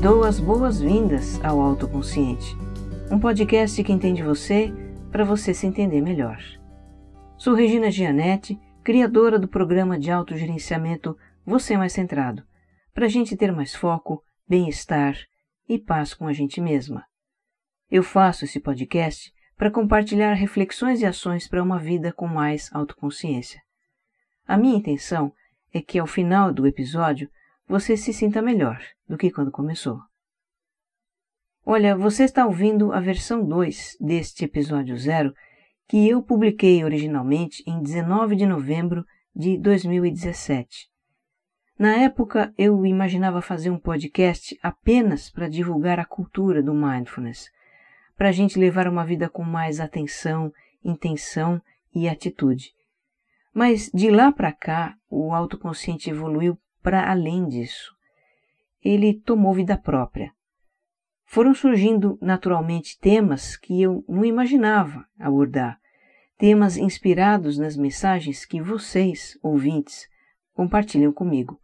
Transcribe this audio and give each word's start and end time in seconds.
dou 0.00 0.22
as 0.22 0.38
boas-vindas 0.38 1.42
ao 1.44 1.60
Autoconsciente, 1.60 2.56
um 3.10 3.18
podcast 3.18 3.82
que 3.82 3.92
entende 3.92 4.22
você 4.22 4.72
para 5.10 5.24
você 5.24 5.52
se 5.52 5.66
entender 5.66 6.00
melhor. 6.00 6.40
Sou 7.36 7.52
Regina 7.52 7.90
Gianetti, 7.90 8.60
criadora 8.84 9.40
do 9.40 9.48
programa 9.48 9.98
de 9.98 10.08
autogerenciamento 10.08 11.18
Você 11.44 11.76
Mais 11.76 11.94
Centrado, 11.94 12.44
para 12.94 13.06
a 13.06 13.08
gente 13.08 13.36
ter 13.36 13.50
mais 13.50 13.74
foco, 13.74 14.22
bem-estar 14.46 15.16
e 15.68 15.80
paz 15.80 16.14
com 16.14 16.28
a 16.28 16.32
gente 16.32 16.60
mesma. 16.60 17.04
Eu 17.90 18.04
faço 18.04 18.44
esse 18.44 18.60
podcast 18.60 19.32
para 19.56 19.70
compartilhar 19.70 20.34
reflexões 20.34 21.00
e 21.00 21.06
ações 21.06 21.48
para 21.48 21.62
uma 21.62 21.78
vida 21.78 22.12
com 22.12 22.28
mais 22.28 22.70
autoconsciência. 22.72 23.60
A 24.46 24.56
minha 24.56 24.76
intenção 24.76 25.32
é 25.74 25.80
que 25.80 25.98
ao 25.98 26.06
final 26.06 26.52
do 26.52 26.68
episódio 26.68 27.28
você 27.68 27.96
se 27.96 28.12
sinta 28.12 28.40
melhor 28.40 28.80
do 29.06 29.18
que 29.18 29.30
quando 29.30 29.50
começou. 29.50 30.00
Olha, 31.64 31.94
você 31.94 32.24
está 32.24 32.46
ouvindo 32.46 32.92
a 32.92 33.00
versão 33.00 33.44
2 33.46 33.98
deste 34.00 34.46
episódio 34.46 34.96
zero 34.96 35.34
que 35.86 36.08
eu 36.08 36.22
publiquei 36.22 36.82
originalmente 36.82 37.62
em 37.66 37.82
19 37.82 38.36
de 38.36 38.46
novembro 38.46 39.04
de 39.36 39.58
2017. 39.58 40.88
Na 41.78 41.94
época, 41.96 42.52
eu 42.56 42.84
imaginava 42.86 43.42
fazer 43.42 43.70
um 43.70 43.78
podcast 43.78 44.58
apenas 44.62 45.30
para 45.30 45.48
divulgar 45.48 46.00
a 46.00 46.06
cultura 46.06 46.62
do 46.62 46.74
mindfulness, 46.74 47.50
para 48.16 48.30
a 48.30 48.32
gente 48.32 48.58
levar 48.58 48.88
uma 48.88 49.04
vida 49.04 49.28
com 49.28 49.44
mais 49.44 49.78
atenção, 49.78 50.50
intenção 50.82 51.60
e 51.94 52.08
atitude. 52.08 52.72
Mas 53.54 53.90
de 53.92 54.10
lá 54.10 54.32
para 54.32 54.52
cá, 54.52 54.94
o 55.08 55.32
autoconsciente 55.34 56.10
evoluiu 56.10 56.58
para 56.82 57.10
além 57.10 57.46
disso. 57.46 57.94
Ele 58.82 59.14
tomou 59.14 59.52
vida 59.52 59.76
própria. 59.76 60.32
Foram 61.26 61.52
surgindo 61.54 62.18
naturalmente 62.22 62.98
temas 62.98 63.56
que 63.56 63.82
eu 63.82 64.04
não 64.08 64.24
imaginava 64.24 65.04
abordar, 65.18 65.78
temas 66.38 66.76
inspirados 66.76 67.58
nas 67.58 67.76
mensagens 67.76 68.46
que 68.46 68.62
vocês, 68.62 69.38
ouvintes, 69.42 70.08
compartilham 70.54 71.12
comigo. 71.12 71.60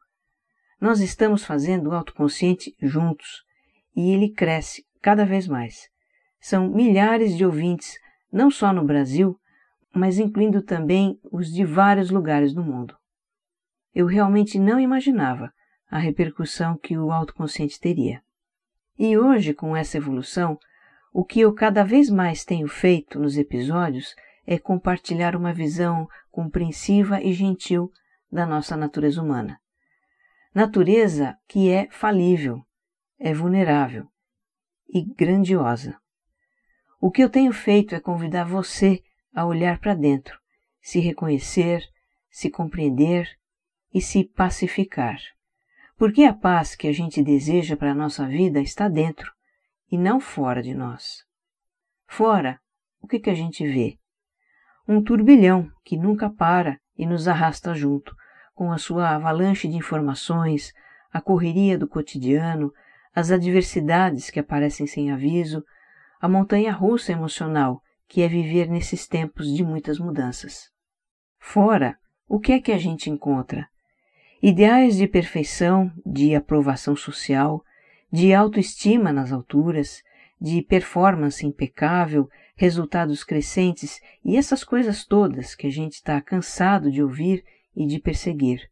Nós 0.81 1.01
estamos 1.01 1.45
fazendo 1.45 1.89
o 1.91 1.95
autoconsciente 1.95 2.75
juntos 2.83 3.42
e 3.97 4.12
ele 4.12 4.31
cresce 4.31 4.85
cada 5.01 5.25
vez 5.25 5.48
mais. 5.48 5.89
São 6.41 6.69
milhares 6.69 7.35
de 7.37 7.47
ouvintes, 7.47 7.98
não 8.31 8.51
só 8.51 8.73
no 8.73 8.85
Brasil, 8.85 9.39
mas 9.95 10.19
incluindo 10.19 10.61
também 10.61 11.19
os 11.33 11.51
de 11.51 11.65
vários 11.65 12.11
lugares 12.11 12.53
do 12.53 12.62
mundo 12.62 12.95
eu 13.95 14.06
realmente 14.06 14.59
não 14.59 14.81
imaginava 14.81 15.53
a 15.91 15.98
repercussão 15.98 16.77
que 16.77 16.98
o 16.98 17.12
autoconsciente 17.12 17.78
teria. 17.78 18.23
E 18.98 19.17
hoje, 19.17 19.55
com 19.55 19.77
essa 19.77 19.97
evolução, 19.97 20.59
o 21.12 21.25
que 21.25 21.41
eu 21.41 21.53
cada 21.55 21.84
vez 21.84 22.11
mais 22.11 22.45
tenho 22.45 22.67
feito 22.67 23.19
nos 23.20 23.36
episódios 23.36 24.14
é 24.47 24.59
compartilhar 24.59 25.36
uma 25.36 25.53
visão 25.53 26.09
compreensiva 26.31 27.23
e 27.23 27.33
gentil 27.33 27.91
da 28.31 28.45
nossa 28.45 28.77
natureza 28.77 29.23
humana. 29.23 29.61
Natureza 30.53 31.36
que 31.48 31.70
é 31.70 31.89
falível, 31.91 32.64
é 33.19 33.33
vulnerável 33.33 34.08
e 34.89 35.03
grandiosa. 35.03 35.97
O 37.01 37.11
que 37.11 37.23
eu 37.23 37.29
tenho 37.29 37.53
feito 37.53 37.95
é 37.95 38.01
convidar 38.01 38.45
você 38.45 39.03
a 39.34 39.45
olhar 39.45 39.79
para 39.79 39.95
dentro, 39.95 40.39
se 40.81 41.01
reconhecer, 41.01 41.83
se 42.31 42.51
compreender 42.51 43.29
e 43.95 44.00
se 44.00 44.25
pacificar. 44.25 45.17
Porque 45.96 46.24
a 46.24 46.35
paz 46.35 46.74
que 46.74 46.89
a 46.89 46.92
gente 46.92 47.23
deseja 47.23 47.77
para 47.77 47.92
a 47.92 47.95
nossa 47.95 48.27
vida 48.27 48.61
está 48.61 48.89
dentro 48.89 49.33
e 49.91 49.96
não 49.96 50.18
fora 50.18 50.61
de 50.61 50.74
nós. 50.74 51.23
Fora, 52.08 52.58
o 53.01 53.07
que, 53.07 53.20
que 53.20 53.30
a 53.30 53.35
gente 53.35 53.64
vê? 53.64 53.96
Um 54.89 55.02
turbilhão 55.02 55.70
que 55.85 55.96
nunca 55.96 56.29
para 56.29 56.79
e 56.98 57.07
nos 57.07 57.29
arrasta 57.29 57.74
junto, 57.74 58.14
com 58.52 58.73
a 58.73 58.79
sua 58.79 59.11
avalanche 59.11 59.68
de 59.68 59.77
informações, 59.77 60.73
a 61.13 61.20
correria 61.20 61.79
do 61.79 61.89
cotidiano, 61.89 62.73
as 63.14 63.30
adversidades 63.30 64.30
que 64.30 64.41
aparecem 64.41 64.86
sem 64.86 65.13
aviso, 65.13 65.64
a 66.20 66.29
montanha 66.29 66.73
russa 66.73 67.13
emocional 67.13 67.80
que 68.08 68.23
é 68.23 68.29
viver 68.29 68.68
nesses 68.68 69.07
tempos 69.07 69.47
de 69.55 69.64
muitas 69.64 69.98
mudanças. 69.98 70.70
Fora, 71.39 71.97
o 72.29 72.41
que 72.41 72.52
é 72.52 72.61
que 72.61 72.73
a 72.73 72.79
gente 72.79 73.11
encontra? 73.11 73.68
Ideais 74.46 74.98
de 74.98 75.08
perfeição, 75.08 75.90
de 76.05 76.34
aprovação 76.34 76.94
social, 76.94 77.64
de 78.12 78.34
autoestima 78.34 79.10
nas 79.10 79.32
alturas, 79.32 80.02
de 80.38 80.60
performance 80.60 81.46
impecável, 81.46 82.28
resultados 82.55 83.24
crescentes 83.24 84.02
e 84.22 84.36
essas 84.36 84.62
coisas 84.62 85.06
todas 85.06 85.55
que 85.55 85.66
a 85.66 85.70
gente 85.70 85.94
está 85.94 86.20
cansado 86.20 86.92
de 86.92 87.02
ouvir 87.02 87.42
e 87.74 87.86
de 87.86 87.98
perseguir. 87.98 88.70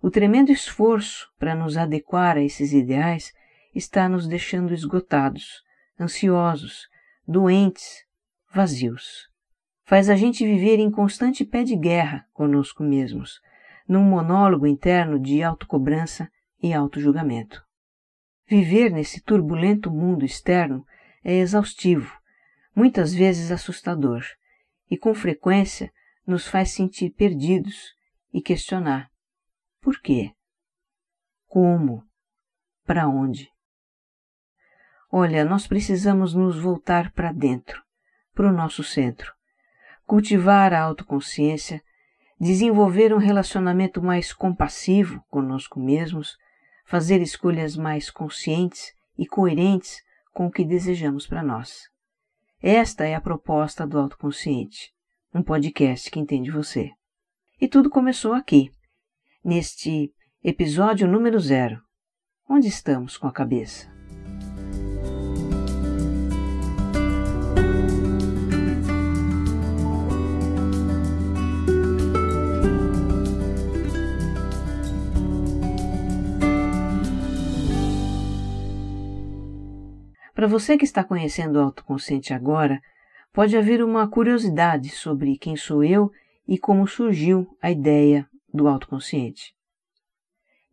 O 0.00 0.08
tremendo 0.08 0.52
esforço 0.52 1.28
para 1.36 1.56
nos 1.56 1.76
adequar 1.76 2.36
a 2.36 2.42
esses 2.44 2.72
ideais 2.72 3.32
está 3.74 4.08
nos 4.08 4.28
deixando 4.28 4.72
esgotados, 4.72 5.64
ansiosos, 5.98 6.86
doentes, 7.26 8.04
vazios. 8.54 9.28
Faz 9.84 10.08
a 10.08 10.14
gente 10.14 10.46
viver 10.46 10.78
em 10.78 10.92
constante 10.92 11.44
pé 11.44 11.64
de 11.64 11.74
guerra 11.74 12.24
conosco 12.32 12.84
mesmos, 12.84 13.40
num 13.88 14.02
monólogo 14.02 14.66
interno 14.66 15.18
de 15.18 15.42
autocobrança 15.42 16.30
e 16.62 16.72
autojulgamento. 16.72 17.64
Viver 18.48 18.90
nesse 18.90 19.20
turbulento 19.20 19.90
mundo 19.90 20.24
externo 20.24 20.84
é 21.24 21.34
exaustivo, 21.34 22.12
muitas 22.74 23.12
vezes 23.12 23.50
assustador, 23.50 24.22
e 24.90 24.96
com 24.96 25.14
frequência 25.14 25.92
nos 26.26 26.46
faz 26.46 26.70
sentir 26.70 27.10
perdidos 27.10 27.94
e 28.32 28.40
questionar: 28.40 29.08
por 29.80 30.00
quê? 30.00 30.32
Como? 31.46 32.04
Para 32.84 33.08
onde? 33.08 33.50
Olha, 35.10 35.44
nós 35.44 35.66
precisamos 35.66 36.34
nos 36.34 36.58
voltar 36.58 37.12
para 37.12 37.32
dentro, 37.32 37.82
para 38.34 38.48
o 38.48 38.52
nosso 38.52 38.82
centro, 38.82 39.32
cultivar 40.04 40.72
a 40.74 40.80
autoconsciência 40.80 41.82
desenvolver 42.38 43.14
um 43.14 43.18
relacionamento 43.18 44.02
mais 44.02 44.32
compassivo 44.32 45.24
conosco 45.30 45.80
mesmos, 45.80 46.36
fazer 46.84 47.20
escolhas 47.20 47.76
mais 47.76 48.10
conscientes 48.10 48.92
e 49.18 49.26
coerentes 49.26 50.02
com 50.32 50.46
o 50.46 50.50
que 50.50 50.64
desejamos 50.64 51.26
para 51.26 51.42
nós. 51.42 51.88
Esta 52.62 53.06
é 53.06 53.14
a 53.14 53.20
proposta 53.20 53.86
do 53.86 53.98
Autoconsciente, 53.98 54.92
um 55.34 55.42
podcast 55.42 56.10
que 56.10 56.20
entende 56.20 56.50
você. 56.50 56.90
E 57.60 57.66
tudo 57.66 57.88
começou 57.88 58.34
aqui, 58.34 58.70
neste 59.42 60.12
episódio 60.44 61.08
número 61.08 61.40
zero. 61.40 61.80
Onde 62.48 62.68
estamos 62.68 63.16
com 63.16 63.26
a 63.26 63.32
cabeça? 63.32 63.95
Para 80.36 80.46
você 80.46 80.76
que 80.76 80.84
está 80.84 81.02
conhecendo 81.02 81.56
o 81.56 81.62
autoconsciente 81.62 82.34
agora, 82.34 82.78
pode 83.32 83.56
haver 83.56 83.82
uma 83.82 84.06
curiosidade 84.06 84.90
sobre 84.90 85.38
quem 85.38 85.56
sou 85.56 85.82
eu 85.82 86.12
e 86.46 86.58
como 86.58 86.86
surgiu 86.86 87.48
a 87.60 87.70
ideia 87.70 88.28
do 88.52 88.68
autoconsciente. 88.68 89.54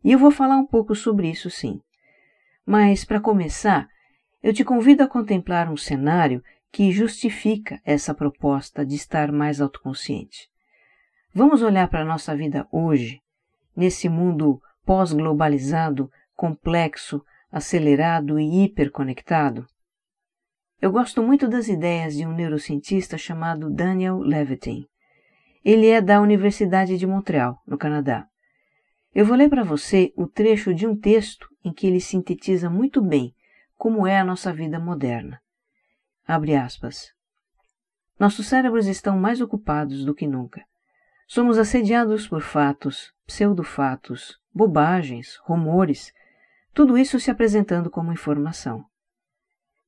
E 0.04 0.12
eu 0.12 0.18
vou 0.18 0.30
falar 0.30 0.58
um 0.58 0.66
pouco 0.66 0.94
sobre 0.94 1.30
isso 1.30 1.48
sim. 1.48 1.80
Mas, 2.66 3.06
para 3.06 3.18
começar, 3.18 3.88
eu 4.42 4.52
te 4.52 4.62
convido 4.62 5.02
a 5.02 5.08
contemplar 5.08 5.72
um 5.72 5.78
cenário 5.78 6.44
que 6.70 6.92
justifica 6.92 7.80
essa 7.86 8.12
proposta 8.12 8.84
de 8.84 8.96
estar 8.96 9.32
mais 9.32 9.62
autoconsciente. 9.62 10.50
Vamos 11.32 11.62
olhar 11.62 11.88
para 11.88 12.02
a 12.02 12.04
nossa 12.04 12.36
vida 12.36 12.68
hoje, 12.70 13.22
nesse 13.74 14.10
mundo 14.10 14.60
pós-globalizado, 14.84 16.10
complexo, 16.36 17.24
acelerado 17.54 18.40
e 18.40 18.64
hiperconectado? 18.64 19.64
Eu 20.82 20.90
gosto 20.90 21.22
muito 21.22 21.46
das 21.46 21.68
ideias 21.68 22.16
de 22.16 22.26
um 22.26 22.34
neurocientista 22.34 23.16
chamado 23.16 23.70
Daniel 23.70 24.18
Levitin. 24.18 24.84
Ele 25.64 25.86
é 25.86 26.00
da 26.00 26.20
Universidade 26.20 26.98
de 26.98 27.06
Montreal, 27.06 27.62
no 27.64 27.78
Canadá. 27.78 28.26
Eu 29.14 29.24
vou 29.24 29.36
ler 29.36 29.48
para 29.48 29.62
você 29.62 30.12
o 30.16 30.26
trecho 30.26 30.74
de 30.74 30.84
um 30.84 30.96
texto 30.98 31.48
em 31.64 31.72
que 31.72 31.86
ele 31.86 32.00
sintetiza 32.00 32.68
muito 32.68 33.00
bem 33.00 33.32
como 33.76 34.04
é 34.04 34.18
a 34.18 34.24
nossa 34.24 34.52
vida 34.52 34.80
moderna. 34.80 35.40
Abre 36.26 36.56
aspas. 36.56 37.12
Nossos 38.18 38.48
cérebros 38.48 38.88
estão 38.88 39.16
mais 39.16 39.40
ocupados 39.40 40.04
do 40.04 40.12
que 40.12 40.26
nunca. 40.26 40.64
Somos 41.28 41.56
assediados 41.56 42.26
por 42.26 42.42
fatos, 42.42 43.12
pseudofatos, 43.24 44.40
bobagens, 44.52 45.36
rumores, 45.44 46.12
Tudo 46.74 46.98
isso 46.98 47.20
se 47.20 47.30
apresentando 47.30 47.88
como 47.88 48.12
informação. 48.12 48.84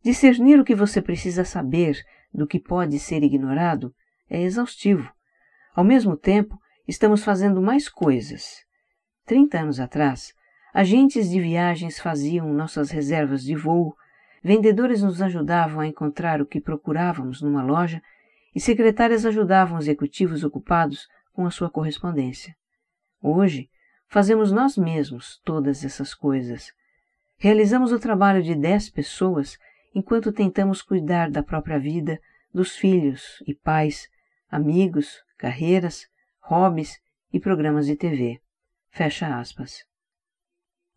Discernir 0.05 0.61
o 0.61 0.65
que 0.65 0.75
você 0.75 1.03
precisa 1.03 1.45
saber 1.45 2.01
do 2.33 2.47
que 2.47 2.61
pode 2.61 2.97
ser 3.01 3.25
ignorado 3.25 3.93
é 4.31 4.41
exaustivo. 4.43 5.13
Ao 5.75 5.83
mesmo 5.83 6.17
tempo, 6.17 6.57
estamos 6.87 7.25
fazendo 7.25 7.61
mais 7.61 7.89
coisas. 7.89 8.65
Trinta 9.25 9.59
anos 9.59 9.81
atrás, 9.81 10.33
agentes 10.73 11.29
de 11.29 11.41
viagens 11.41 11.99
faziam 11.99 12.53
nossas 12.55 12.93
reservas 12.93 13.43
de 13.43 13.57
voo, 13.57 13.97
vendedores 14.41 15.03
nos 15.03 15.21
ajudavam 15.21 15.81
a 15.81 15.89
encontrar 15.89 16.41
o 16.41 16.47
que 16.47 16.61
procurávamos 16.61 17.43
numa 17.43 17.65
loja 17.65 18.01
e 18.55 18.61
secretárias 18.61 19.27
ajudavam 19.27 19.77
executivos 19.79 20.45
ocupados 20.45 21.09
com 21.33 21.45
a 21.45 21.51
sua 21.51 21.69
correspondência. 21.69 22.55
Hoje, 23.21 23.69
fazemos 24.09 24.53
nós 24.53 24.77
mesmos 24.77 25.41
todas 25.45 25.85
essas 25.85 26.15
coisas. 26.15 26.73
Realizamos 27.39 27.93
o 27.93 27.99
trabalho 27.99 28.43
de 28.43 28.55
dez 28.55 28.89
pessoas 28.89 29.59
enquanto 29.95 30.33
tentamos 30.33 30.83
cuidar 30.83 31.31
da 31.31 31.43
própria 31.43 31.79
vida, 31.79 32.19
dos 32.53 32.77
filhos 32.77 33.43
e 33.47 33.55
pais, 33.55 34.09
amigos, 34.51 35.23
carreiras, 35.39 36.07
hobbies 36.41 36.99
e 37.33 37.41
programas 37.41 37.87
de 37.87 37.97
TV. 37.97 38.41
Fecha 38.91 39.39
aspas. 39.39 39.85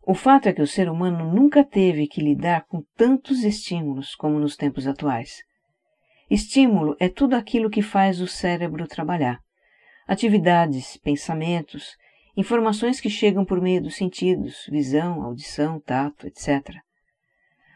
O 0.02 0.14
fato 0.14 0.48
é 0.48 0.52
que 0.52 0.62
o 0.62 0.66
ser 0.66 0.88
humano 0.88 1.30
nunca 1.32 1.62
teve 1.62 2.06
que 2.06 2.22
lidar 2.22 2.64
com 2.66 2.82
tantos 2.96 3.44
estímulos 3.44 4.14
como 4.14 4.38
nos 4.38 4.56
tempos 4.56 4.86
atuais. 4.86 5.42
Estímulo 6.30 6.96
é 6.98 7.08
tudo 7.08 7.34
aquilo 7.34 7.68
que 7.68 7.82
faz 7.82 8.20
o 8.20 8.26
cérebro 8.26 8.86
trabalhar. 8.86 9.40
Atividades, 10.06 10.96
pensamentos, 10.96 11.96
informações 12.36 13.00
que 13.00 13.10
chegam 13.10 13.44
por 13.44 13.60
meio 13.60 13.82
dos 13.82 13.96
sentidos, 13.96 14.66
visão, 14.70 15.22
audição, 15.22 15.80
tato, 15.80 16.26
etc. 16.26 16.76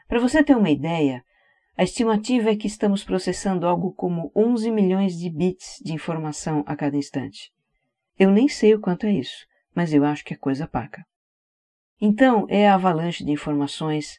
Para 0.09 0.21
você 0.21 0.43
ter 0.43 0.57
uma 0.57 0.71
ideia, 0.71 1.25
a 1.77 1.83
estimativa 1.83 2.51
é 2.51 2.57
que 2.57 2.69
estamos 2.69 3.03
processando 3.03 3.67
algo 3.67 3.93
como 3.93 4.31
11 4.35 4.71
milhões 4.71 5.19
de 5.19 5.29
bits 5.29 5.81
de 5.85 5.93
informação 5.93 6.63
a 6.67 6.77
cada 6.77 6.97
instante. 6.97 7.53
Eu 8.17 8.31
nem 8.31 8.49
sei 8.49 8.75
o 8.75 8.81
quanto 8.81 9.07
é 9.07 9.13
isso, 9.13 9.45
mas 9.75 9.93
eu 9.93 10.05
acho 10.05 10.25
que 10.25 10.35
é 10.35 10.37
coisa 10.37 10.69
paca. 10.69 11.05
Então, 12.01 12.47
é 12.49 12.69
a 12.69 12.75
avalanche 12.75 13.25
de 13.25 13.33
informações, 13.33 14.19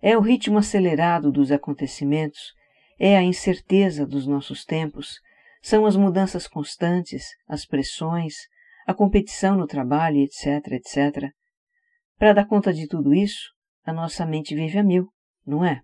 é 0.00 0.16
o 0.16 0.20
ritmo 0.20 0.58
acelerado 0.58 1.32
dos 1.32 1.50
acontecimentos, 1.50 2.54
é 2.98 3.16
a 3.16 3.22
incerteza 3.22 4.06
dos 4.06 4.26
nossos 4.26 4.64
tempos, 4.64 5.20
são 5.60 5.86
as 5.86 5.96
mudanças 5.96 6.46
constantes, 6.46 7.26
as 7.48 7.64
pressões, 7.64 8.34
a 8.86 8.94
competição 8.94 9.56
no 9.56 9.66
trabalho, 9.66 10.18
etc, 10.18 10.72
etc. 10.72 11.30
Para 12.18 12.32
dar 12.32 12.46
conta 12.46 12.72
de 12.72 12.86
tudo 12.86 13.14
isso, 13.14 13.50
a 13.84 13.92
nossa 13.92 14.24
mente 14.24 14.54
vive 14.54 14.78
a 14.78 14.82
mil, 14.82 15.08
não 15.46 15.64
é? 15.64 15.82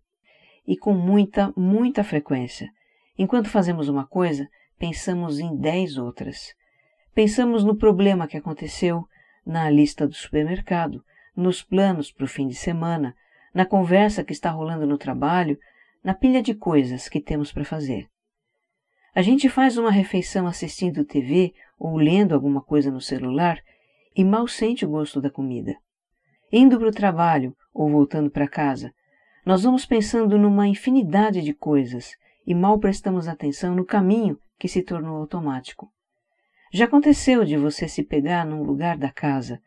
E 0.67 0.77
com 0.77 0.95
muita, 0.95 1.53
muita 1.57 2.05
frequência. 2.05 2.69
Enquanto 3.17 3.49
fazemos 3.49 3.89
uma 3.89 4.07
coisa, 4.07 4.49
pensamos 4.79 5.41
em 5.41 5.57
dez 5.57 5.97
outras. 5.97 6.55
Pensamos 7.15 7.65
no 7.65 7.77
problema 7.77 8.29
que 8.29 8.37
aconteceu, 8.37 9.05
na 9.45 9.69
lista 9.69 10.07
do 10.07 10.15
supermercado, 10.15 11.03
nos 11.35 11.63
planos 11.63 12.13
para 12.13 12.25
o 12.25 12.29
fim 12.29 12.47
de 12.47 12.55
semana, 12.55 13.15
na 13.55 13.65
conversa 13.65 14.23
que 14.23 14.33
está 14.33 14.51
rolando 14.51 14.87
no 14.87 14.99
trabalho, 14.99 15.59
na 16.05 16.15
pilha 16.15 16.43
de 16.43 16.55
coisas 16.55 17.09
que 17.09 17.21
temos 17.21 17.51
para 17.51 17.65
fazer. 17.65 18.07
A 19.15 19.23
gente 19.23 19.49
faz 19.49 19.77
uma 19.77 19.91
refeição 19.91 20.47
assistindo 20.47 21.05
TV 21.05 21.53
ou 21.79 21.97
lendo 21.97 22.35
alguma 22.35 22.61
coisa 22.61 22.91
no 22.91 23.01
celular 23.01 23.63
e 24.15 24.25
mal 24.25 24.49
sente 24.49 24.85
o 24.85 24.91
gosto 24.91 25.21
da 25.21 25.31
comida. 25.31 25.77
Indo 26.53 26.79
para 26.79 26.89
o 26.89 26.93
trabalho 26.93 27.57
ou 27.73 27.89
voltando 27.91 28.31
para 28.31 28.49
casa, 28.49 28.93
nós 29.45 29.63
vamos 29.63 29.87
pensando 29.87 30.37
numa 30.37 30.67
infinidade 30.67 31.41
de 31.43 31.55
coisas 31.55 32.17
e 32.47 32.55
mal 32.55 32.79
prestamos 32.79 33.29
atenção 33.29 33.75
no 33.75 33.85
caminho 33.85 34.39
que 34.59 34.69
se 34.69 34.83
tornou 34.83 35.17
automático. 35.17 35.93
Já 36.73 36.87
aconteceu 36.87 37.45
de 37.45 37.57
você 37.57 37.89
se 37.89 38.03
pegar 38.03 38.45
num 38.45 38.63
lugar 38.63 38.99
da 38.99 39.11
casa, 39.11 39.61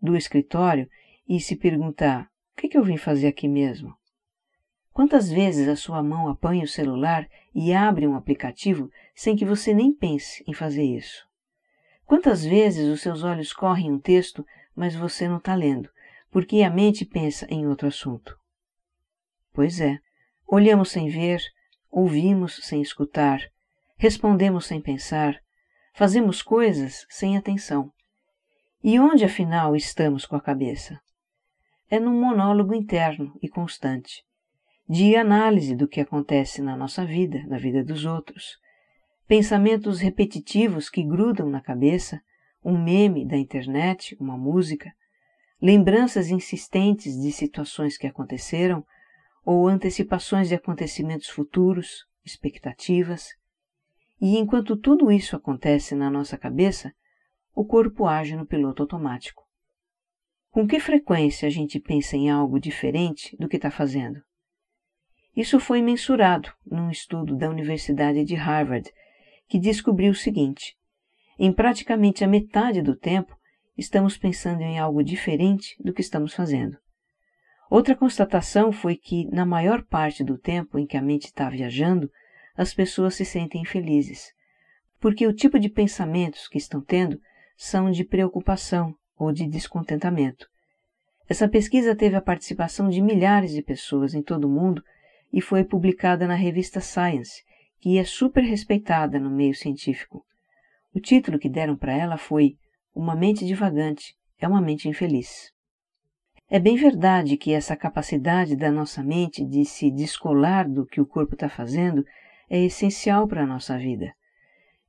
do 0.00 0.16
escritório, 0.16 0.88
e 1.28 1.40
se 1.40 1.56
perguntar: 1.56 2.28
o 2.52 2.60
que, 2.60 2.68
que 2.68 2.78
eu 2.78 2.84
vim 2.84 2.96
fazer 2.96 3.26
aqui 3.26 3.48
mesmo? 3.48 3.94
Quantas 4.92 5.28
vezes 5.30 5.66
a 5.66 5.74
sua 5.74 6.02
mão 6.02 6.28
apanha 6.28 6.64
o 6.64 6.68
celular 6.68 7.28
e 7.52 7.72
abre 7.72 8.06
um 8.06 8.14
aplicativo 8.14 8.88
sem 9.14 9.34
que 9.34 9.44
você 9.44 9.74
nem 9.74 9.92
pense 9.92 10.44
em 10.46 10.52
fazer 10.52 10.84
isso? 10.84 11.26
Quantas 12.06 12.44
vezes 12.44 12.88
os 12.88 13.00
seus 13.00 13.22
olhos 13.22 13.52
correm 13.52 13.92
um 13.92 13.98
texto, 13.98 14.44
mas 14.74 14.94
você 14.94 15.28
não 15.28 15.38
está 15.38 15.54
lendo, 15.54 15.88
porque 16.30 16.62
a 16.62 16.70
mente 16.70 17.04
pensa 17.04 17.46
em 17.50 17.66
outro 17.66 17.88
assunto? 17.88 18.36
Pois 19.52 19.80
é, 19.80 19.98
olhamos 20.46 20.90
sem 20.90 21.08
ver, 21.08 21.40
ouvimos 21.90 22.60
sem 22.62 22.82
escutar, 22.82 23.40
respondemos 23.96 24.66
sem 24.66 24.80
pensar, 24.80 25.40
Fazemos 25.96 26.42
coisas 26.42 27.06
sem 27.08 27.36
atenção. 27.36 27.88
E 28.82 28.98
onde 28.98 29.24
afinal 29.24 29.76
estamos 29.76 30.26
com 30.26 30.34
a 30.34 30.40
cabeça? 30.40 31.00
É 31.88 32.00
num 32.00 32.20
monólogo 32.20 32.74
interno 32.74 33.32
e 33.40 33.48
constante, 33.48 34.24
de 34.88 35.14
análise 35.14 35.76
do 35.76 35.86
que 35.86 36.00
acontece 36.00 36.60
na 36.60 36.76
nossa 36.76 37.06
vida, 37.06 37.44
na 37.46 37.58
vida 37.58 37.84
dos 37.84 38.04
outros. 38.04 38.58
Pensamentos 39.26 40.00
repetitivos 40.00 40.90
que 40.90 41.02
grudam 41.02 41.48
na 41.48 41.60
cabeça, 41.60 42.20
um 42.62 42.76
meme 42.76 43.26
da 43.26 43.38
internet, 43.38 44.14
uma 44.20 44.36
música, 44.36 44.92
lembranças 45.60 46.28
insistentes 46.28 47.18
de 47.18 47.32
situações 47.32 47.96
que 47.96 48.06
aconteceram 48.06 48.84
ou 49.44 49.66
antecipações 49.66 50.48
de 50.48 50.54
acontecimentos 50.54 51.28
futuros, 51.28 52.06
expectativas, 52.24 53.30
e 54.20 54.38
enquanto 54.38 54.76
tudo 54.76 55.10
isso 55.10 55.36
acontece 55.36 55.94
na 55.94 56.10
nossa 56.10 56.36
cabeça, 56.36 56.92
o 57.54 57.64
corpo 57.64 58.06
age 58.06 58.36
no 58.36 58.46
piloto 58.46 58.82
automático. 58.82 59.42
Com 60.50 60.66
que 60.66 60.78
frequência 60.78 61.46
a 61.46 61.50
gente 61.50 61.80
pensa 61.80 62.16
em 62.16 62.30
algo 62.30 62.60
diferente 62.60 63.36
do 63.38 63.48
que 63.48 63.56
está 63.56 63.70
fazendo? 63.70 64.22
Isso 65.36 65.58
foi 65.58 65.82
mensurado 65.82 66.52
num 66.64 66.90
estudo 66.90 67.36
da 67.36 67.50
Universidade 67.50 68.24
de 68.24 68.34
Harvard, 68.34 68.90
que 69.48 69.58
descobriu 69.58 70.12
o 70.12 70.16
seguinte: 70.16 70.76
em 71.38 71.52
praticamente 71.52 72.24
a 72.24 72.28
metade 72.28 72.82
do 72.82 72.96
tempo, 72.96 73.36
estamos 73.76 74.16
pensando 74.16 74.62
em 74.62 74.78
algo 74.78 75.02
diferente 75.02 75.76
do 75.82 75.92
que 75.92 76.00
estamos 76.00 76.34
fazendo. 76.34 76.76
Outra 77.70 77.96
constatação 77.96 78.70
foi 78.70 78.94
que, 78.94 79.26
na 79.30 79.44
maior 79.44 79.82
parte 79.82 80.22
do 80.22 80.38
tempo 80.38 80.78
em 80.78 80.86
que 80.86 80.96
a 80.96 81.02
mente 81.02 81.24
está 81.24 81.48
viajando, 81.48 82.10
as 82.56 82.72
pessoas 82.72 83.14
se 83.16 83.24
sentem 83.24 83.62
infelizes, 83.62 84.32
porque 85.00 85.26
o 85.26 85.32
tipo 85.32 85.58
de 85.58 85.68
pensamentos 85.68 86.46
que 86.46 86.58
estão 86.58 86.80
tendo 86.80 87.20
são 87.56 87.90
de 87.90 88.04
preocupação 88.04 88.94
ou 89.18 89.32
de 89.32 89.48
descontentamento. 89.48 90.46
Essa 91.28 91.48
pesquisa 91.48 91.96
teve 91.96 92.14
a 92.16 92.22
participação 92.22 92.88
de 92.88 93.00
milhares 93.00 93.52
de 93.52 93.62
pessoas 93.62 94.14
em 94.14 94.22
todo 94.22 94.44
o 94.44 94.50
mundo 94.50 94.82
e 95.32 95.40
foi 95.40 95.64
publicada 95.64 96.26
na 96.26 96.34
revista 96.34 96.80
Science, 96.80 97.42
que 97.84 97.98
é 97.98 98.04
super 98.04 98.42
respeitada 98.42 99.20
no 99.20 99.28
meio 99.28 99.54
científico. 99.54 100.24
O 100.94 100.98
título 100.98 101.38
que 101.38 101.50
deram 101.50 101.76
para 101.76 101.92
ela 101.92 102.16
foi 102.16 102.56
Uma 102.94 103.14
mente 103.14 103.44
divagante 103.44 104.16
é 104.38 104.48
uma 104.48 104.62
mente 104.62 104.88
infeliz. 104.88 105.52
É 106.48 106.58
bem 106.58 106.76
verdade 106.76 107.36
que 107.36 107.52
essa 107.52 107.76
capacidade 107.76 108.56
da 108.56 108.72
nossa 108.72 109.02
mente 109.02 109.44
de 109.44 109.66
se 109.66 109.90
descolar 109.90 110.66
do 110.66 110.86
que 110.86 110.98
o 110.98 111.04
corpo 111.04 111.34
está 111.34 111.46
fazendo 111.46 112.06
é 112.48 112.58
essencial 112.58 113.28
para 113.28 113.42
a 113.42 113.46
nossa 113.46 113.76
vida. 113.76 114.14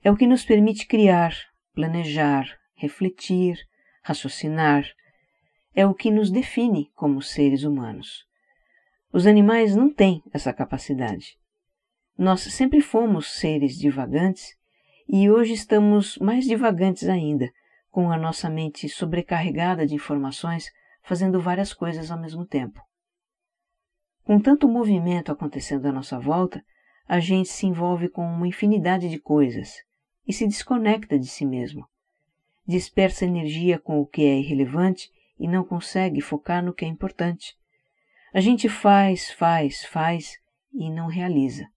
É 0.01 0.09
o 0.09 0.15
que 0.15 0.25
nos 0.25 0.45
permite 0.45 0.87
criar, 0.87 1.35
planejar, 1.73 2.47
refletir, 2.75 3.57
raciocinar. 4.03 4.85
É 5.75 5.85
o 5.85 5.93
que 5.93 6.09
nos 6.09 6.31
define 6.31 6.89
como 6.95 7.21
seres 7.21 7.65
humanos. 7.65 8.25
Os 9.11 9.27
animais 9.27 9.75
não 9.75 9.93
têm 9.93 10.23
essa 10.31 10.53
capacidade. 10.53 11.37
Nós 12.17 12.41
sempre 12.41 12.79
fomos 12.79 13.39
seres 13.39 13.77
divagantes 13.77 14.55
e 15.05 15.29
hoje 15.29 15.51
estamos 15.51 16.17
mais 16.17 16.45
divagantes 16.45 17.09
ainda, 17.09 17.51
com 17.91 18.09
a 18.09 18.17
nossa 18.17 18.49
mente 18.49 18.87
sobrecarregada 18.87 19.85
de 19.85 19.95
informações, 19.95 20.71
fazendo 21.03 21.41
várias 21.41 21.73
coisas 21.73 22.09
ao 22.09 22.17
mesmo 22.17 22.45
tempo. 22.45 22.81
Com 24.23 24.39
tanto 24.39 24.69
movimento 24.69 25.29
acontecendo 25.29 25.87
à 25.87 25.91
nossa 25.91 26.17
volta, 26.17 26.63
a 27.05 27.19
gente 27.19 27.49
se 27.49 27.67
envolve 27.67 28.07
com 28.07 28.25
uma 28.25 28.47
infinidade 28.47 29.09
de 29.09 29.19
coisas 29.19 29.73
e 30.25 30.31
se 30.31 30.47
desconecta 30.47 31.19
de 31.19 31.27
si 31.27 31.45
mesmo. 31.45 31.85
Dispersa 32.65 33.25
energia 33.25 33.77
com 33.77 33.99
o 33.99 34.07
que 34.07 34.23
é 34.23 34.39
irrelevante 34.39 35.11
e 35.37 35.49
não 35.49 35.65
consegue 35.65 36.21
focar 36.21 36.63
no 36.63 36.73
que 36.73 36.85
é 36.85 36.87
importante. 36.87 37.57
A 38.33 38.39
gente 38.39 38.69
faz, 38.69 39.31
faz, 39.31 39.83
faz 39.83 40.37
e 40.73 40.89
não 40.89 41.07
realiza. 41.07 41.67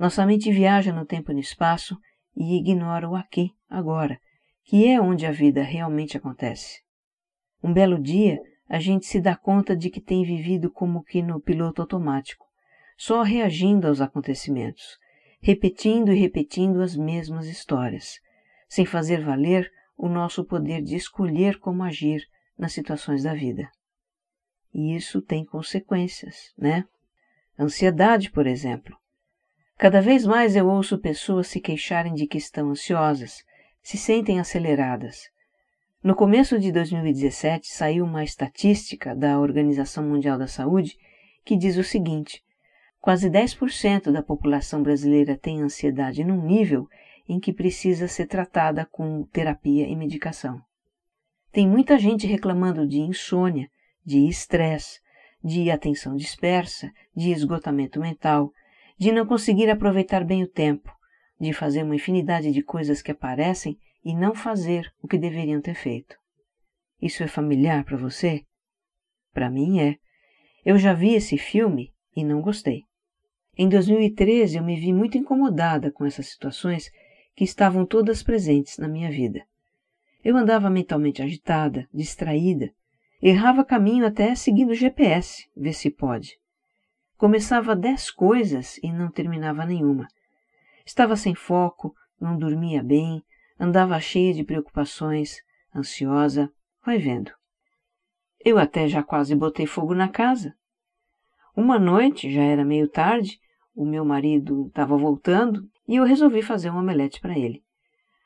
Nossa 0.00 0.24
mente 0.24 0.50
viaja 0.50 0.94
no 0.94 1.04
tempo 1.04 1.30
e 1.30 1.34
no 1.34 1.40
espaço 1.40 1.94
e 2.34 2.56
ignora 2.56 3.06
o 3.06 3.14
aqui, 3.14 3.50
agora, 3.68 4.18
que 4.64 4.88
é 4.88 4.98
onde 4.98 5.26
a 5.26 5.30
vida 5.30 5.62
realmente 5.62 6.16
acontece. 6.16 6.80
Um 7.62 7.70
belo 7.70 8.00
dia, 8.00 8.38
a 8.66 8.78
gente 8.78 9.04
se 9.04 9.20
dá 9.20 9.36
conta 9.36 9.76
de 9.76 9.90
que 9.90 10.00
tem 10.00 10.24
vivido 10.24 10.70
como 10.70 11.04
que 11.04 11.20
no 11.20 11.38
piloto 11.38 11.82
automático, 11.82 12.46
só 12.96 13.20
reagindo 13.20 13.88
aos 13.88 14.00
acontecimentos, 14.00 14.98
repetindo 15.42 16.10
e 16.10 16.18
repetindo 16.18 16.80
as 16.80 16.96
mesmas 16.96 17.46
histórias, 17.46 18.20
sem 18.70 18.86
fazer 18.86 19.22
valer 19.22 19.70
o 19.98 20.08
nosso 20.08 20.46
poder 20.46 20.80
de 20.80 20.96
escolher 20.96 21.58
como 21.58 21.82
agir 21.82 22.26
nas 22.56 22.72
situações 22.72 23.24
da 23.24 23.34
vida. 23.34 23.70
E 24.72 24.96
isso 24.96 25.20
tem 25.20 25.44
consequências, 25.44 26.54
né? 26.56 26.86
Ansiedade, 27.58 28.30
por 28.30 28.46
exemplo. 28.46 28.98
Cada 29.80 30.02
vez 30.02 30.26
mais 30.26 30.56
eu 30.56 30.68
ouço 30.68 30.98
pessoas 30.98 31.46
se 31.46 31.58
queixarem 31.58 32.12
de 32.12 32.26
que 32.26 32.36
estão 32.36 32.68
ansiosas, 32.68 33.42
se 33.82 33.96
sentem 33.96 34.38
aceleradas. 34.38 35.30
No 36.04 36.14
começo 36.14 36.58
de 36.58 36.70
2017 36.70 37.66
saiu 37.72 38.04
uma 38.04 38.22
estatística 38.22 39.16
da 39.16 39.40
Organização 39.40 40.06
Mundial 40.06 40.36
da 40.36 40.46
Saúde 40.46 40.98
que 41.46 41.56
diz 41.56 41.78
o 41.78 41.82
seguinte: 41.82 42.44
quase 43.00 43.30
10% 43.30 44.12
da 44.12 44.22
população 44.22 44.82
brasileira 44.82 45.34
tem 45.34 45.62
ansiedade 45.62 46.24
num 46.24 46.44
nível 46.44 46.86
em 47.26 47.40
que 47.40 47.50
precisa 47.50 48.06
ser 48.06 48.26
tratada 48.26 48.84
com 48.84 49.22
terapia 49.32 49.88
e 49.88 49.96
medicação. 49.96 50.60
Tem 51.50 51.66
muita 51.66 51.98
gente 51.98 52.26
reclamando 52.26 52.86
de 52.86 53.00
insônia, 53.00 53.70
de 54.04 54.28
estresse, 54.28 55.00
de 55.42 55.70
atenção 55.70 56.16
dispersa, 56.16 56.92
de 57.16 57.30
esgotamento 57.30 57.98
mental, 57.98 58.52
de 59.00 59.12
não 59.12 59.24
conseguir 59.24 59.70
aproveitar 59.70 60.22
bem 60.22 60.42
o 60.42 60.46
tempo, 60.46 60.94
de 61.40 61.54
fazer 61.54 61.82
uma 61.82 61.96
infinidade 61.96 62.52
de 62.52 62.62
coisas 62.62 63.00
que 63.00 63.10
aparecem 63.10 63.78
e 64.04 64.14
não 64.14 64.34
fazer 64.34 64.92
o 65.02 65.08
que 65.08 65.16
deveriam 65.16 65.58
ter 65.62 65.74
feito. 65.74 66.14
Isso 67.00 67.22
é 67.22 67.26
familiar 67.26 67.82
para 67.82 67.96
você? 67.96 68.44
Para 69.32 69.48
mim 69.48 69.80
é. 69.80 69.96
Eu 70.62 70.76
já 70.76 70.92
vi 70.92 71.14
esse 71.14 71.38
filme 71.38 71.94
e 72.14 72.22
não 72.22 72.42
gostei. 72.42 72.82
Em 73.56 73.70
2013 73.70 74.58
eu 74.58 74.62
me 74.62 74.78
vi 74.78 74.92
muito 74.92 75.16
incomodada 75.16 75.90
com 75.90 76.04
essas 76.04 76.26
situações 76.26 76.90
que 77.34 77.42
estavam 77.42 77.86
todas 77.86 78.22
presentes 78.22 78.76
na 78.76 78.86
minha 78.86 79.10
vida. 79.10 79.42
Eu 80.22 80.36
andava 80.36 80.68
mentalmente 80.68 81.22
agitada, 81.22 81.88
distraída, 81.90 82.70
errava 83.22 83.64
caminho 83.64 84.04
até 84.04 84.34
seguindo 84.34 84.72
o 84.72 84.74
GPS, 84.74 85.48
ver 85.56 85.72
se 85.72 85.88
pode. 85.88 86.39
Começava 87.20 87.76
dez 87.76 88.10
coisas 88.10 88.78
e 88.78 88.90
não 88.90 89.10
terminava 89.10 89.66
nenhuma. 89.66 90.08
Estava 90.86 91.16
sem 91.16 91.34
foco, 91.34 91.94
não 92.18 92.34
dormia 92.38 92.82
bem, 92.82 93.22
andava 93.58 94.00
cheia 94.00 94.32
de 94.32 94.42
preocupações, 94.42 95.42
ansiosa, 95.76 96.50
vai 96.82 96.96
vendo. 96.96 97.30
Eu 98.42 98.58
até 98.58 98.88
já 98.88 99.02
quase 99.02 99.34
botei 99.34 99.66
fogo 99.66 99.94
na 99.94 100.08
casa. 100.08 100.56
Uma 101.54 101.78
noite, 101.78 102.32
já 102.32 102.40
era 102.40 102.64
meio 102.64 102.88
tarde, 102.88 103.38
o 103.76 103.84
meu 103.84 104.02
marido 104.02 104.68
estava 104.68 104.96
voltando 104.96 105.68
e 105.86 105.96
eu 105.96 106.04
resolvi 106.04 106.40
fazer 106.40 106.70
um 106.70 106.78
omelete 106.78 107.20
para 107.20 107.38
ele. 107.38 107.62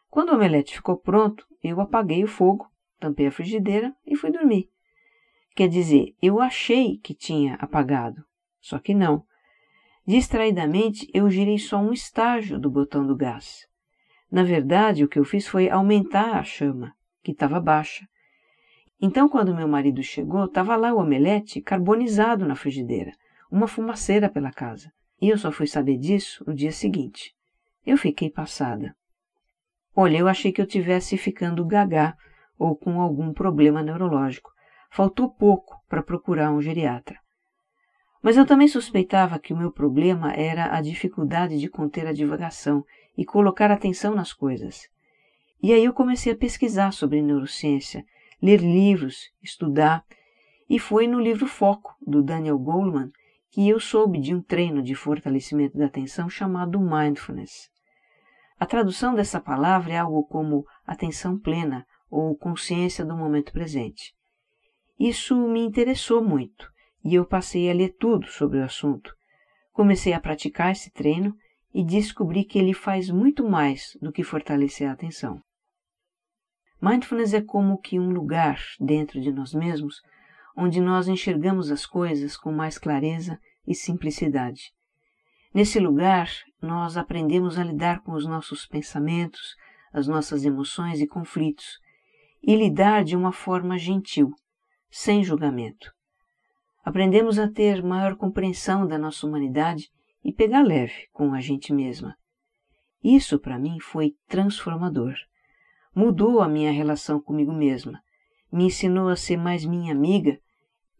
Quando 0.09 0.29
o 0.29 0.37
omelete 0.37 0.73
ficou 0.73 0.97
pronto, 0.97 1.45
eu 1.65 1.81
apaguei 1.81 2.23
o 2.23 2.29
fogo, 2.29 2.71
tampei 3.01 3.27
a 3.27 3.33
frigideira 3.33 3.93
e 4.07 4.15
fui 4.15 4.31
dormir. 4.31 4.71
Quer 5.53 5.69
dizer, 5.69 6.15
eu 6.23 6.41
achei 6.41 6.99
que 6.99 7.13
tinha 7.13 7.57
apagado, 7.57 8.25
só 8.65 8.79
que 8.79 8.95
não. 8.95 9.23
Distraidamente, 10.07 11.07
eu 11.13 11.29
girei 11.29 11.59
só 11.59 11.77
um 11.77 11.93
estágio 11.93 12.59
do 12.59 12.71
botão 12.71 13.07
do 13.07 13.15
gás. 13.15 13.67
Na 14.33 14.43
verdade, 14.43 15.05
o 15.05 15.09
que 15.09 15.19
eu 15.19 15.25
fiz 15.25 15.47
foi 15.47 15.69
aumentar 15.69 16.39
a 16.39 16.43
chama, 16.43 16.95
que 17.23 17.33
estava 17.33 17.61
baixa. 17.61 18.09
Então, 18.99 19.29
quando 19.29 19.55
meu 19.55 19.69
marido 19.69 20.03
chegou, 20.03 20.47
estava 20.47 20.77
lá 20.77 20.95
o 20.95 20.99
omelete 20.99 21.61
carbonizado 21.61 22.47
na 22.47 22.57
frigideira, 22.57 23.13
uma 23.51 23.69
fumaceira 23.69 24.31
pela 24.31 24.51
casa. 24.51 24.91
E 25.21 25.29
eu 25.29 25.37
só 25.37 25.53
fui 25.53 25.67
saber 25.67 25.99
disso 25.99 26.43
no 26.47 26.55
dia 26.55 26.73
seguinte. 26.73 27.35
Eu 27.85 27.99
fiquei 27.99 28.31
passada. 28.31 28.97
Olha, 29.95 30.17
eu 30.17 30.27
achei 30.27 30.53
que 30.53 30.61
eu 30.63 30.67
tivesse 30.67 31.19
ficando 31.19 31.67
gagá 31.67 32.17
ou 32.59 32.75
com 32.75 32.99
algum 32.99 33.31
problema 33.35 33.83
neurológico. 33.83 34.51
Faltou 34.91 35.29
pouco 35.29 35.79
para 35.87 36.03
procurar 36.03 36.51
um 36.51 36.63
geriatra. 36.63 37.24
Mas 38.25 38.39
eu 38.39 38.47
também 38.47 38.67
suspeitava 38.67 39.39
que 39.39 39.53
o 39.53 39.57
meu 39.57 39.71
problema 39.71 40.33
era 40.33 40.75
a 40.75 40.81
dificuldade 40.81 41.61
de 41.61 41.69
conter 41.69 42.07
a 42.07 42.13
divagação 42.13 42.83
e 43.19 43.23
colocar 43.23 43.71
atenção 43.71 44.15
nas 44.15 44.33
coisas. 44.33 44.89
E 45.63 45.75
aí 45.75 45.85
eu 45.85 45.93
comecei 45.93 46.33
a 46.33 46.37
pesquisar 46.37 46.93
sobre 46.93 47.21
neurociência, 47.21 48.03
ler 48.41 48.63
livros, 48.63 49.31
estudar, 49.43 50.03
e 50.71 50.79
foi 50.79 51.07
no 51.07 51.21
livro 51.21 51.47
Foco, 51.47 51.95
do 52.01 52.23
Daniel 52.23 52.59
Goleman, 52.59 53.11
que 53.51 53.69
eu 53.69 53.79
soube 53.79 54.19
de 54.19 54.35
um 54.35 54.41
treino 54.41 54.83
de 54.83 54.95
fortalecimento 54.95 55.77
da 55.77 55.85
atenção 55.85 56.27
chamado 56.27 56.81
Mindfulness. 56.81 57.69
A 58.59 58.65
tradução 58.65 59.15
dessa 59.15 59.39
palavra 59.39 59.93
é 59.93 59.99
algo 59.99 60.25
como 60.25 60.65
atenção 60.87 61.39
plena 61.39 61.87
ou 62.09 62.35
consciência 62.35 63.05
do 63.05 63.15
momento 63.15 63.53
presente. 63.53 64.15
Isso 64.99 65.37
me 65.37 65.61
interessou 65.61 66.25
muito 66.25 66.73
e 67.05 67.15
eu 67.15 67.27
passei 67.27 67.71
a 67.71 67.75
ler 67.75 67.97
tudo 67.99 68.27
sobre 68.27 68.59
o 68.59 68.65
assunto. 68.65 69.15
Comecei 69.73 70.13
a 70.13 70.21
praticar 70.21 70.73
esse 70.73 70.91
treino 70.91 71.37
e 71.73 71.85
descobri 71.85 72.45
que 72.45 72.59
ele 72.59 72.73
faz 72.73 73.11
muito 73.11 73.49
mais 73.49 73.97
do 74.01 74.13
que 74.13 74.23
fortalecer 74.23 74.89
a 74.89 74.93
atenção. 74.93 75.43
Mindfulness 76.81 77.35
é 77.35 77.41
como 77.41 77.79
que 77.79 77.99
um 77.99 78.11
lugar 78.11 78.61
dentro 78.81 79.21
de 79.21 79.33
nós 79.33 79.53
mesmos 79.53 80.01
onde 80.57 80.81
nós 80.81 81.09
enxergamos 81.09 81.71
as 81.71 81.85
coisas 81.85 82.37
com 82.37 82.53
mais 82.53 82.79
clareza 82.79 83.39
e 83.67 83.75
simplicidade. 83.75 84.73
Nesse 85.53 85.79
lugar, 85.79 86.29
nós 86.61 86.97
aprendemos 86.97 87.59
a 87.59 87.65
lidar 87.65 88.03
com 88.03 88.13
os 88.13 88.27
nossos 88.27 88.67
pensamentos, 88.67 89.55
as 89.93 90.07
nossas 90.07 90.45
emoções 90.45 91.01
e 91.01 91.07
conflitos, 91.07 91.79
e 92.43 92.55
lidar 92.55 93.05
de 93.05 93.17
uma 93.17 93.33
forma 93.33 93.79
gentil, 93.79 94.33
sem 94.91 95.25
julgamento. 95.25 95.93
Aprendemos 96.85 97.39
a 97.39 97.49
ter 97.49 97.83
maior 97.83 98.15
compreensão 98.15 98.87
da 98.87 98.99
nossa 98.99 99.27
humanidade 99.27 99.91
e 100.23 100.33
pegar 100.33 100.63
leve 100.63 101.09
com 101.13 101.33
a 101.33 101.41
gente 101.41 101.73
mesma. 101.73 102.17
Isso 103.03 103.39
para 103.39 103.59
mim 103.59 103.81
foi 103.81 104.15
transformador. 104.29 105.15
Mudou 105.95 106.41
a 106.41 106.49
minha 106.49 106.71
relação 106.71 107.21
comigo 107.21 107.53
mesma, 107.53 108.03
me 108.53 108.65
ensinou 108.65 109.09
a 109.09 109.17
ser 109.17 109.37
mais 109.37 109.65
minha 109.65 109.93
amiga 109.93 110.39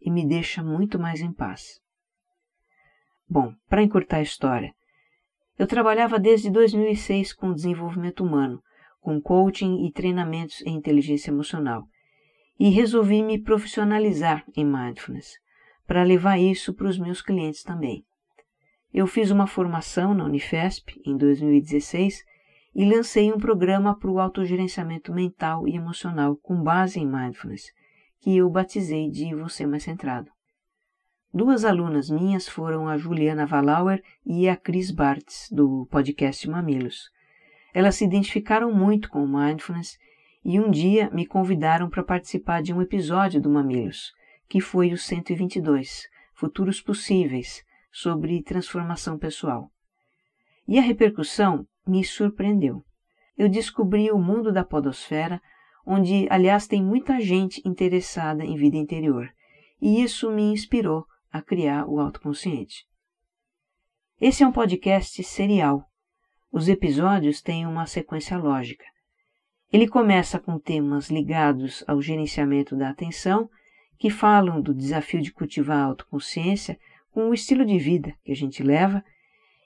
e 0.01 0.09
me 0.09 0.25
deixa 0.25 0.63
muito 0.63 0.97
mais 0.97 1.21
em 1.21 1.31
paz. 1.31 1.79
Bom, 3.27 3.53
para 3.67 3.83
encurtar 3.83 4.17
a 4.17 4.21
história, 4.21 4.73
eu 5.57 5.67
trabalhava 5.67 6.19
desde 6.19 6.49
2006 6.49 7.33
com 7.33 7.53
desenvolvimento 7.53 8.23
humano, 8.23 8.61
com 8.99 9.21
coaching 9.21 9.85
e 9.85 9.91
treinamentos 9.91 10.61
em 10.61 10.75
inteligência 10.75 11.31
emocional, 11.31 11.87
e 12.59 12.69
resolvi 12.69 13.23
me 13.23 13.41
profissionalizar 13.41 14.45
em 14.55 14.65
mindfulness, 14.65 15.37
para 15.87 16.03
levar 16.03 16.37
isso 16.37 16.73
para 16.73 16.87
os 16.87 16.97
meus 16.97 17.21
clientes 17.21 17.63
também. 17.63 18.05
Eu 18.93 19.07
fiz 19.07 19.29
uma 19.29 19.47
formação 19.47 20.13
na 20.13 20.23
Unifesp 20.23 21.01
em 21.05 21.17
2016 21.17 22.23
e 22.73 22.85
lancei 22.85 23.31
um 23.31 23.37
programa 23.37 23.97
para 23.97 24.11
o 24.11 24.19
autogerenciamento 24.19 25.13
mental 25.13 25.67
e 25.67 25.75
emocional 25.75 26.35
com 26.37 26.61
base 26.61 26.99
em 26.99 27.05
mindfulness, 27.05 27.71
que 28.19 28.35
eu 28.37 28.49
batizei 28.49 29.09
de 29.09 29.35
Você 29.35 29.65
Mais 29.65 29.83
Centrado. 29.83 30.29
Duas 31.33 31.65
alunas 31.65 32.09
minhas 32.09 32.47
foram 32.47 32.87
a 32.87 32.97
Juliana 32.97 33.45
Valauer 33.45 34.01
e 34.25 34.47
a 34.47 34.55
Cris 34.55 34.91
Bartz, 34.91 35.49
do 35.51 35.85
podcast 35.91 36.49
Mamilos. 36.49 37.09
Elas 37.73 37.95
se 37.95 38.05
identificaram 38.05 38.71
muito 38.71 39.09
com 39.09 39.23
o 39.23 39.27
Mindfulness 39.27 39.97
e 40.45 40.59
um 40.59 40.71
dia 40.71 41.09
me 41.11 41.25
convidaram 41.25 41.89
para 41.89 42.03
participar 42.03 42.61
de 42.61 42.73
um 42.73 42.81
episódio 42.81 43.41
do 43.41 43.49
Mamilos, 43.49 44.13
que 44.47 44.61
foi 44.61 44.93
o 44.93 44.97
122, 44.97 46.07
Futuros 46.33 46.81
Possíveis, 46.81 47.63
sobre 47.91 48.43
transformação 48.43 49.17
pessoal. 49.17 49.71
E 50.67 50.77
a 50.77 50.81
repercussão 50.81 51.67
me 51.87 52.03
surpreendeu. 52.03 52.83
Eu 53.37 53.49
descobri 53.49 54.11
o 54.11 54.17
mundo 54.17 54.51
da 54.51 54.63
podosfera, 54.63 55.41
onde, 55.85 56.27
aliás, 56.29 56.67
tem 56.67 56.83
muita 56.83 57.19
gente 57.19 57.61
interessada 57.65 58.43
em 58.43 58.55
vida 58.55 58.77
interior, 58.77 59.29
e 59.81 60.01
isso 60.01 60.31
me 60.31 60.43
inspirou 60.43 61.05
a 61.31 61.41
criar 61.41 61.85
o 61.87 61.99
autoconsciente. 61.99 62.85
Esse 64.19 64.43
é 64.43 64.47
um 64.47 64.51
podcast 64.51 65.21
serial. 65.23 65.85
Os 66.51 66.69
episódios 66.69 67.41
têm 67.41 67.67
uma 67.67 67.85
sequência 67.85 68.37
lógica. 68.37 68.85
Ele 69.71 69.87
começa 69.87 70.39
com 70.39 70.57
temas 70.57 71.09
ligados 71.09 71.83
ao 71.85 72.01
gerenciamento 72.01 72.77
da 72.77 72.89
atenção, 72.89 73.49
que 73.97 74.09
falam 74.09 74.61
do 74.61 74.73
desafio 74.73 75.21
de 75.21 75.31
cultivar 75.31 75.77
a 75.77 75.83
autoconsciência 75.83 76.77
com 77.11 77.29
o 77.29 77.33
estilo 77.33 77.65
de 77.65 77.77
vida 77.77 78.13
que 78.23 78.31
a 78.31 78.35
gente 78.35 78.61
leva, 78.61 79.03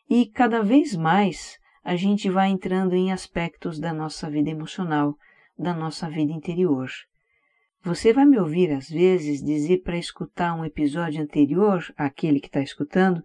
e 0.09 0.25
cada 0.25 0.61
vez 0.61 0.95
mais 0.95 1.59
a 1.83 1.95
gente 1.95 2.29
vai 2.29 2.49
entrando 2.49 2.93
em 2.93 3.11
aspectos 3.11 3.79
da 3.79 3.93
nossa 3.93 4.29
vida 4.29 4.49
emocional, 4.49 5.17
da 5.57 5.73
nossa 5.73 6.09
vida 6.09 6.31
interior. 6.31 6.89
Você 7.83 8.11
vai 8.11 8.25
me 8.25 8.37
ouvir 8.37 8.71
às 8.71 8.89
vezes 8.89 9.41
dizer 9.41 9.83
para 9.83 9.97
escutar 9.97 10.53
um 10.53 10.65
episódio 10.65 11.21
anterior 11.21 11.83
àquele 11.97 12.39
que 12.39 12.47
está 12.47 12.61
escutando, 12.61 13.23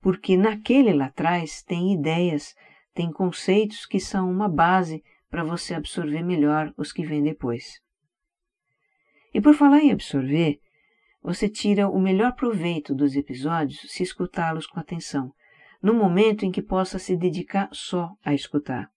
porque 0.00 0.36
naquele 0.36 0.92
lá 0.92 1.06
atrás 1.06 1.62
tem 1.62 1.92
ideias, 1.92 2.54
tem 2.94 3.10
conceitos 3.12 3.84
que 3.84 3.98
são 3.98 4.30
uma 4.30 4.48
base 4.48 5.02
para 5.28 5.44
você 5.44 5.74
absorver 5.74 6.22
melhor 6.22 6.72
os 6.76 6.92
que 6.92 7.04
vêm 7.04 7.22
depois. 7.22 7.80
E 9.34 9.40
por 9.40 9.54
falar 9.54 9.80
em 9.80 9.92
absorver, 9.92 10.58
você 11.22 11.48
tira 11.48 11.88
o 11.88 12.00
melhor 12.00 12.34
proveito 12.34 12.94
dos 12.94 13.14
episódios 13.14 13.80
se 13.88 14.02
escutá-los 14.02 14.66
com 14.66 14.80
atenção, 14.80 15.32
no 15.82 15.94
momento 15.94 16.44
em 16.44 16.50
que 16.50 16.62
possa 16.62 16.98
se 16.98 17.16
dedicar 17.16 17.68
só 17.72 18.10
a 18.24 18.34
escutar. 18.34 18.88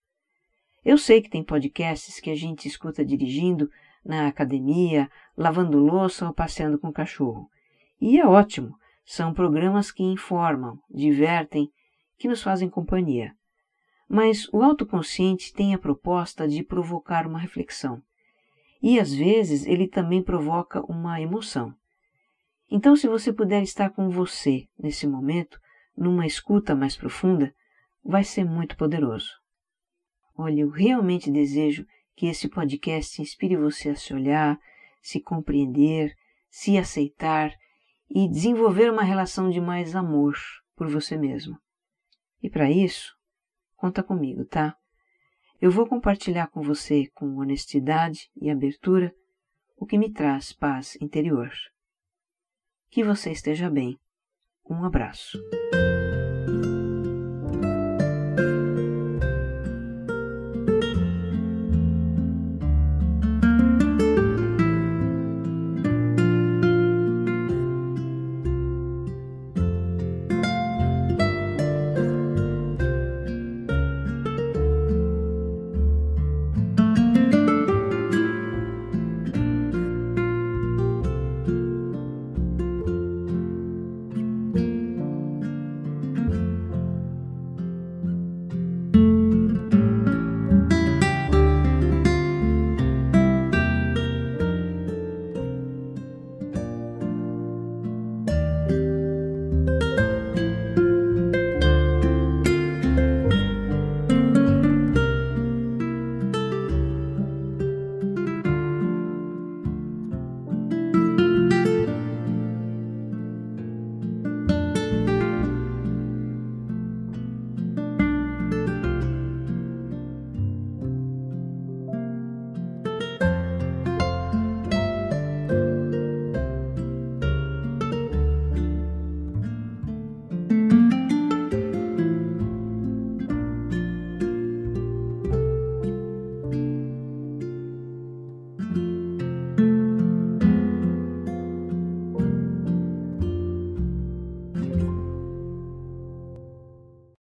Eu 0.83 0.97
sei 0.97 1.21
que 1.21 1.29
tem 1.29 1.43
podcasts 1.43 2.19
que 2.19 2.29
a 2.29 2.35
gente 2.35 2.67
escuta 2.67 3.05
dirigindo, 3.05 3.69
na 4.03 4.27
academia, 4.27 5.09
lavando 5.37 5.77
louça 5.77 6.25
ou 6.25 6.33
passeando 6.33 6.79
com 6.79 6.87
o 6.87 6.93
cachorro. 6.93 7.47
E 7.99 8.19
é 8.19 8.25
ótimo, 8.25 8.75
são 9.05 9.33
programas 9.33 9.91
que 9.91 10.03
informam, 10.03 10.79
divertem, 10.89 11.69
que 12.17 12.27
nos 12.27 12.41
fazem 12.41 12.69
companhia. 12.69 13.33
Mas 14.09 14.47
o 14.51 14.61
autoconsciente 14.63 15.53
tem 15.53 15.73
a 15.73 15.79
proposta 15.79 16.47
de 16.47 16.63
provocar 16.63 17.27
uma 17.27 17.39
reflexão. 17.39 18.01
E 18.81 18.99
às 18.99 19.13
vezes 19.13 19.65
ele 19.65 19.87
também 19.87 20.23
provoca 20.23 20.81
uma 20.91 21.21
emoção. 21.21 21.73
Então, 22.69 22.95
se 22.95 23.07
você 23.07 23.31
puder 23.31 23.61
estar 23.61 23.89
com 23.89 24.09
você 24.09 24.67
nesse 24.79 25.05
momento, 25.05 25.59
numa 25.95 26.25
escuta 26.25 26.73
mais 26.73 26.95
profunda, 26.95 27.53
vai 28.03 28.23
ser 28.23 28.45
muito 28.45 28.77
poderoso. 28.77 29.29
Olha, 30.35 30.61
eu 30.61 30.69
realmente 30.69 31.29
desejo 31.29 31.85
que 32.15 32.27
esse 32.27 32.47
podcast 32.47 33.21
inspire 33.21 33.55
você 33.55 33.89
a 33.89 33.95
se 33.95 34.13
olhar, 34.13 34.59
se 35.01 35.19
compreender, 35.19 36.15
se 36.49 36.77
aceitar 36.77 37.53
e 38.09 38.27
desenvolver 38.27 38.91
uma 38.91 39.03
relação 39.03 39.49
de 39.49 39.61
mais 39.61 39.95
amor 39.95 40.35
por 40.75 40.87
você 40.87 41.17
mesmo. 41.17 41.57
E 42.41 42.49
para 42.49 42.71
isso, 42.71 43.15
conta 43.75 44.01
comigo, 44.01 44.45
tá? 44.45 44.75
Eu 45.61 45.69
vou 45.69 45.85
compartilhar 45.85 46.47
com 46.47 46.63
você 46.63 47.05
com 47.13 47.37
honestidade 47.37 48.31
e 48.35 48.49
abertura 48.49 49.13
o 49.77 49.85
que 49.85 49.95
me 49.95 50.11
traz 50.11 50.51
paz 50.51 50.97
interior. 50.99 51.51
Que 52.89 53.03
você 53.03 53.31
esteja 53.31 53.69
bem. 53.69 53.99
Um 54.67 54.83
abraço. 54.83 55.37